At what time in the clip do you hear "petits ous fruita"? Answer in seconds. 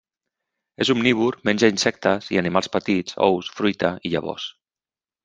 2.77-3.93